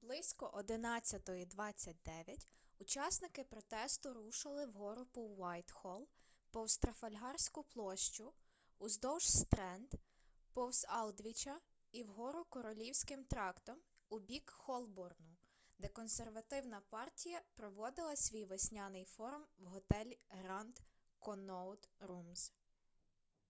близько 0.00 0.46
11:29 0.46 2.46
учасники 2.78 3.44
протесту 3.44 4.14
рушили 4.14 4.64
вгору 4.66 5.04
по 5.06 5.18
уайтхолл 5.20 6.08
повз 6.50 6.78
трафальгарську 6.78 7.62
площу 7.74 8.26
уздовж 8.84 9.26
стренд 9.28 9.94
повз 10.52 10.84
алдвіча 10.88 11.60
і 11.92 12.02
вгору 12.04 12.44
королівським 12.48 13.24
трактом 13.24 13.76
у 14.08 14.18
бік 14.18 14.50
холборну 14.50 15.36
де 15.78 15.88
консервативна 15.88 16.80
партія 16.90 17.42
проводила 17.54 18.16
свій 18.16 18.44
весняний 18.44 19.04
форум 19.04 19.42
в 19.58 19.64
готелі 19.64 20.18
гранд 20.28 20.78
конноут 21.18 21.88
румз 21.98 22.52